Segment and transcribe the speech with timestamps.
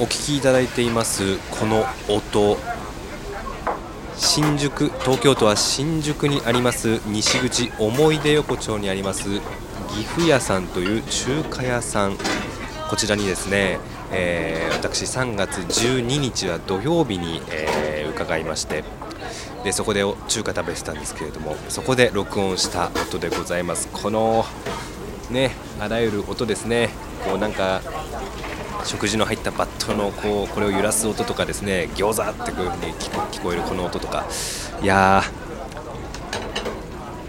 [0.00, 2.56] お聞きいただいていますこの音。
[4.16, 9.24] 新宿東京都は新宿にあります西口思い出横丁にあります
[9.90, 12.16] 岐阜屋さんという中華屋さん。
[12.88, 13.78] こちらにですね、
[14.10, 18.84] えー、私3月12日は土曜日に、えー、伺いまして。
[19.64, 23.88] でそこで中華食べてたんですけれどもそこで録音した音でございます。
[23.88, 24.46] この
[25.30, 26.88] ねあらゆる音ですね。
[27.22, 27.82] こうなんか
[28.84, 34.26] 食事の入ったバットのこうこれを揺らす音とかですね餃子ってこういう風に聞こえるこの音とか。
[34.82, 35.22] いや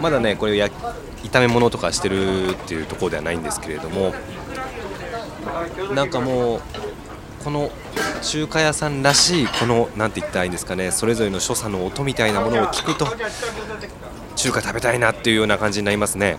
[0.00, 0.68] まだねこれや
[1.24, 4.14] 炒め物とかしてるっていうところではないんですけれども
[5.94, 6.60] なんかもう
[7.44, 7.70] この
[8.22, 13.06] 中華屋さんらしいこのなんて言ったらいいんですかねそれぞれの所作の音みたいなものを聞くと
[14.36, 16.38] 中華食べたいなっていうような感じになりますね。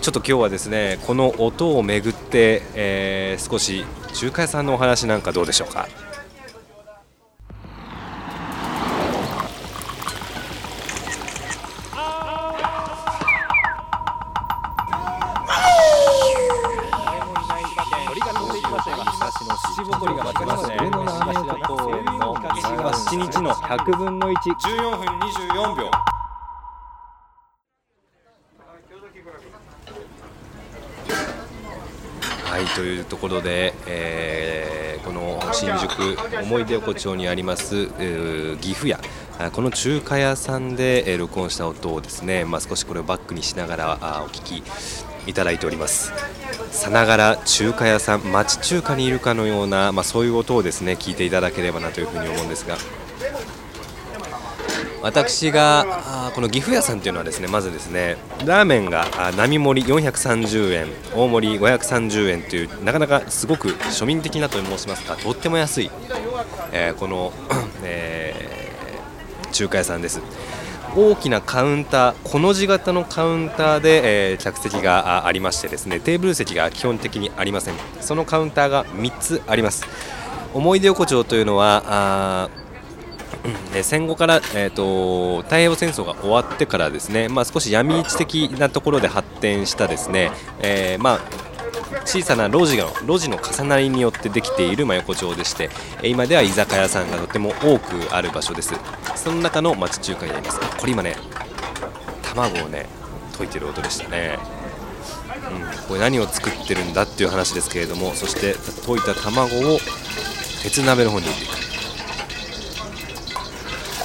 [0.00, 5.88] ちょっと今日はですねこの音をめぐって、えー、少し中華屋さんのお話なんかどうでしょうか
[23.08, 25.90] ？7日の100分の114分24秒
[32.44, 39.00] はいというところで、えー、この新宿思い出横丁にあります、えー、岐阜屋。
[39.52, 44.62] この中華屋さんで、えー、録音した音をですね、まあ、少しこれをバックにしながらあお聞き
[45.28, 46.12] いただいております。
[46.70, 52.76] さながら中華屋さん町中華にいるかのような、まあ、そういう音をですね聞いていただければなというふうに思うんですが。
[55.02, 65.90] 私がこの岐阜屋さんというのはですねまずですねラーメンが並盛り430円大盛り530円というなかなかすごく庶民的なと申しますかとっても安い、
[66.72, 67.32] えー、この、
[67.84, 70.20] えー、中華屋さんです。
[70.96, 77.74] 大きなカウンターこの字型のカウンターで、えー、客席がありましてですねテーブル席が基本的にありません。
[78.00, 79.86] そのカウンターが3つあります。
[80.54, 82.48] 思い出横丁というのは
[83.74, 91.48] うん、戦後から、えーと、太平洋戦争が終わってからですね、まあ、少し闇市的なところで発展したですね、えー、まあ、
[92.04, 95.68] 小さな路地の路地の重なりによってできている真横丁でして
[96.02, 98.74] 今では居酒屋さんがとても多くある場所です。
[99.14, 100.60] その中の町中華になります。
[100.78, 101.16] これ今ね
[102.22, 102.86] 卵をね
[103.32, 104.38] 溶いてる音でしたね。
[105.50, 109.78] うん、これ何を作ってるんだっていう話ですけれどもそして溶いた卵を
[110.62, 111.77] 鉄鍋の方に入れていく。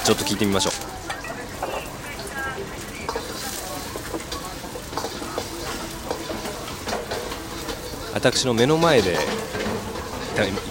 [0.04, 0.74] ちょっと聞いてみましょう。
[8.14, 9.18] 私の目の前で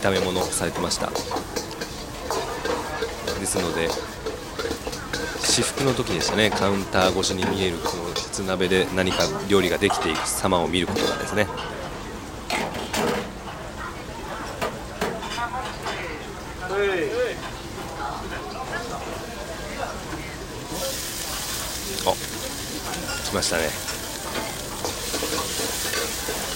[0.00, 1.10] 炒め物をされてました。
[3.41, 3.88] ですので
[5.41, 6.50] 至福の時でしたね。
[6.50, 11.47] カウンター越しに見えるこの鉄鍋で何か料理ができていく様を見ることがですね。
[22.05, 23.71] お来ましたね。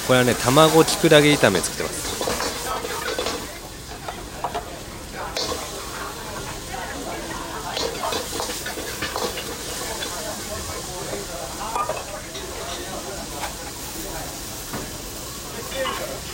[0.06, 2.06] これはね卵きくらげ炒め作ってます。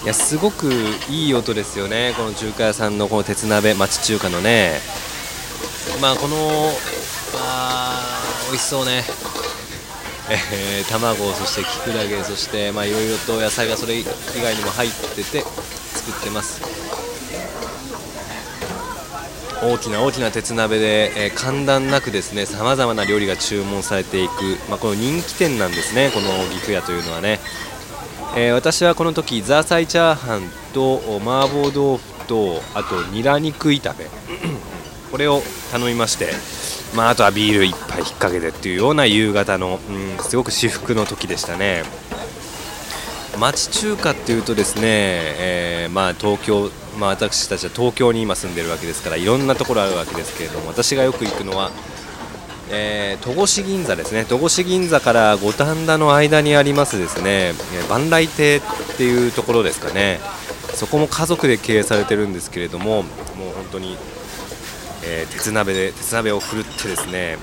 [0.03, 0.69] いやすごく
[1.09, 4.81] いい音ですよね、この中華屋さんのこの鉄鍋、町中華のね、
[6.01, 6.73] まあこの
[7.39, 9.03] あ美味しそうね、
[10.31, 16.61] えー、卵そしてきくらげそしてまあいろいろと野菜がそれ以外にも入ってて作ってます。
[19.65, 24.33] 大きな大きな鉄鍋で、えー、間断なくですねさまざまな料理が注文されていく、
[24.69, 27.39] まあ、この人気店なんですねこの岐阜屋というのはね、
[28.37, 30.43] えー、私はこの時ザーサイチャーハン
[30.75, 34.07] と麻婆豆腐とあとニラ肉炒め。
[35.13, 36.31] これを頼みまして
[36.95, 41.85] まあ、あとはビール1杯引っ掛けてっていうような夕方の、うん、すごく至福の時でしたね。
[43.39, 51.71] 町中華っていうとですね、えー、まあ、東京、まあ、私たちは東京に今住んでるわけですからいろんなところあるわけですけれども私がよく行くのは、
[52.71, 54.27] えー、戸越銀座ですね。
[54.27, 57.55] 戸越銀座から五反田の間にありますですね
[57.89, 58.61] 万来亭っ
[58.99, 60.21] ていうところですかね。
[60.75, 63.05] そこも家族で経営されてるんですけれどももう
[63.55, 63.97] 本当に
[65.05, 67.39] えー、鉄鍋で鉄鍋を振るってですね、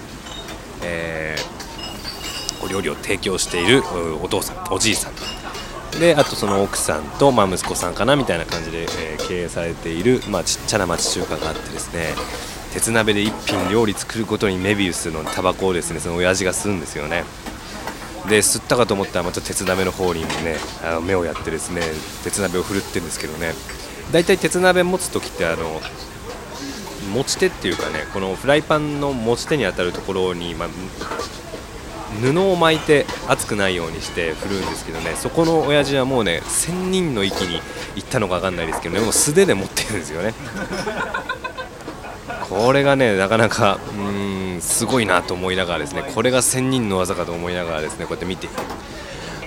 [0.84, 3.84] えー、お料理を提供している
[4.22, 5.14] お父さんおじいさん。
[6.00, 12.14] であとその奥さんと、まあ、息子さんかなみたいな感じで、えー、経営されている、まあ、ちっちゃな町中華があってですね
[12.74, 17.24] 鉄鍋で一品料理作ることにメビウスのタバコをですねその親父が吸うんですよね。
[18.30, 21.82] で吸ったかと思ったらまた鉄鍋の方にもねあの目をやってですね
[22.24, 23.54] 鉄鍋を振るってるんですけどね。
[24.12, 25.82] 大体鉄鍋持つ時ってあの
[27.10, 30.70] 持ち手っていうかねこのフライパンの持ち手に当たるところに、まあ、
[32.22, 37.60] 布を巻いて熱くないようにして振るんですけどねそこの親父はもうね1000人の域に
[37.96, 40.34] 行ったのか分かんないですけどねもう素手で持ってるんですよね。
[42.50, 48.50] これがねなかなかうんすごいなと思いながらですねこれが1000人の技かと思いながらですねこうやって見て。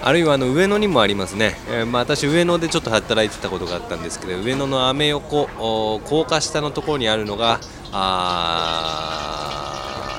[0.05, 7.61] あるいはあの上野にもありますね、えー、まあ、私、上野でちょっと働いてたことがあったんですけど上野のアメ横高架下のところにあるのが
[7.93, 9.53] あ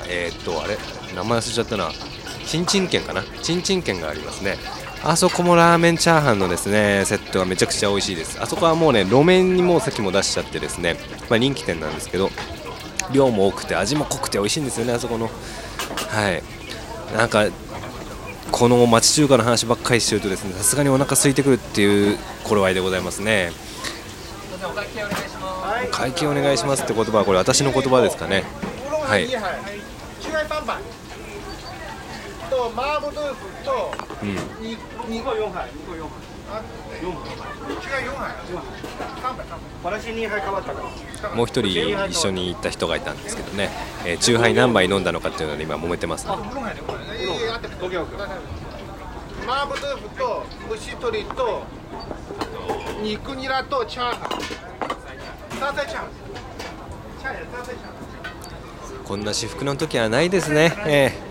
[0.08, 0.78] えー、っとあれ？
[1.14, 1.90] 名前忘れちゃったな。
[2.46, 3.22] ちんちん軒かな？
[3.42, 4.56] ちんちん軒がありますね。
[5.02, 8.40] あそこもラーメンチャーハンのですねセットがめちゃくちゃ美味しいです。
[8.40, 10.96] あそこはもうね路面にもうさっきも出しちゃってですね、
[11.28, 12.30] まあ、人気店なんですけど
[13.12, 15.28] 量も多くて味も濃くて美味しいんですよねあそこの。
[15.28, 16.42] はい。
[17.16, 17.44] なんか
[18.56, 23.50] この町中華の話ばっかりしてるとですねさすがにお腹空いてくるっていう頃合いでございますね。
[24.62, 24.68] お
[25.90, 28.44] 会計お願いしますって言葉はこれ私の言葉ですかね。
[29.02, 29.26] はい。
[32.48, 33.92] と麻婆豆腐と
[34.22, 34.36] 2、うん、
[35.12, 36.33] 2個4杯2個4杯
[41.34, 43.70] もう一人一緒に行った人がいたんですけどね、
[44.04, 46.32] えー、チューハイ何杯飲んだのかっていうので今揉めてますね。
[49.46, 51.62] 麻婆豆腐と蒸し鶏と
[53.02, 54.54] 肉ニラとチャーハン。
[59.04, 61.23] こんな至福の時はないですね、えー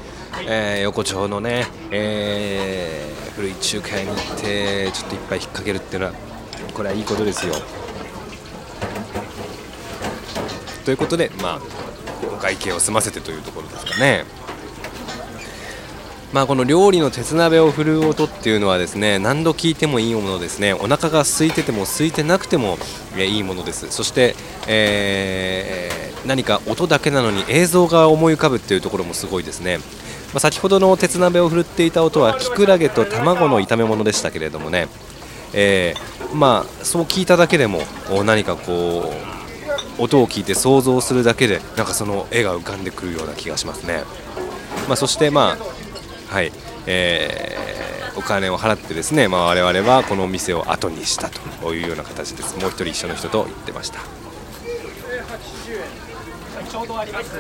[0.47, 6.13] えー、横丁のね、えー、古い中華屋に行ってちょっといっぱい引っ掛けるっていうのは
[6.73, 7.55] これはいいことですよ。
[10.85, 11.61] ということでまあ
[12.33, 14.25] お会計を済ませてというところですかね。
[16.33, 20.73] まあ、この料理の鉄鍋を振る音っていうのはですね何度聞いてもいいものですね。
[20.73, 22.79] お腹が空いてても空いてなくても
[23.15, 23.91] いいものです。
[23.91, 24.35] そして、
[24.67, 29.83] えー、何か音だけなのに映像が思い浮かぶっていうところもすごいですね、ま
[30.37, 34.87] あ、先ほどの鉄鍋を振るっていた音はきくらげと卵の炒め物でしたけれどもね、
[35.53, 37.81] えー、まあそう聞いただけでも
[38.25, 39.13] 何かこ
[39.99, 44.03] う音を聞いて想像するだけでなんかその絵が浮かんでくるような気がしますね。
[44.87, 45.92] まあ、そしてまあ
[46.33, 46.51] はい。
[46.87, 52.59] えー、お金を払ってですね、まあ、我々はこのお店を後にしたというような形です。
[52.59, 53.99] もう一人一緒の人と言ってました。
[56.67, 57.37] ちょうどあります。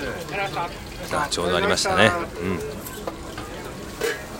[1.11, 2.11] あちょうどありましたね。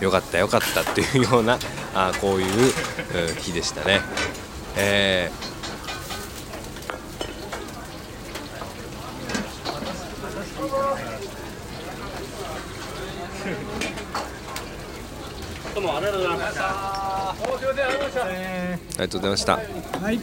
[0.00, 0.04] ん。
[0.04, 1.58] よかったよかったっていうような
[1.92, 4.02] あこういう、うん、日でしたね。
[4.76, 5.63] えー
[15.74, 16.62] どうもありがとうございました。
[16.62, 18.24] ありがとうございました。
[18.24, 18.38] あり
[18.96, 19.56] がとうございました。
[19.56, 20.20] はい。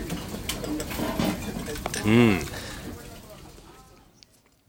[2.06, 2.40] うん。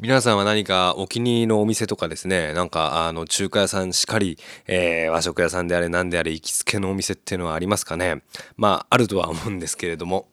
[0.01, 8.25] 皆さんは何かお気に入りのお店とかですね、なんかあの中華屋さんしかり、えー、和食屋さんであれ何であれ行きつけのお店っていうのはありますかね。
[8.57, 10.27] まああるとは思うんですけれども。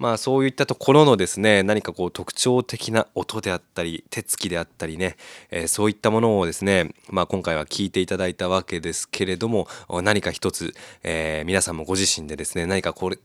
[0.00, 5.16] まあそういったところのですね何かこう特徴的な音であったり手つきであったりね、
[5.50, 9.68] えー、そういったものをですねまあ今回は聞いていただいたわけですけれども
[10.02, 13.18] 何か一つ、えー、皆さんもご自身でですね何かこれ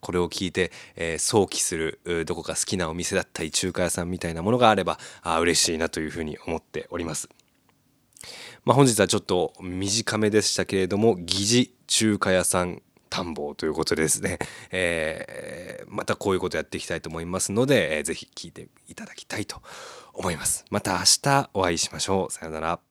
[0.00, 7.28] これを聞いて、えー、想起するどこか好きなお店だったり中華屋さんみたいなものがあればあ嬉しいなというふうに思っております。
[8.64, 14.38] まあ、本日はちょっと短めでしたけれども疑似中華屋さん探訪ということですね、
[14.70, 19.60] えー、またこういうことやっていきたいと思いますので、えー、ぜひ聞いていただきたいと
[20.14, 20.64] 思います。
[20.70, 22.32] また明日お会いしましょう。
[22.32, 22.89] さようなら。